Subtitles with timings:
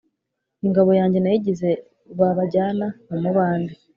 [0.65, 1.69] Ingabo yanjye nayigize
[2.11, 3.73] Rwabajyana mu mubande,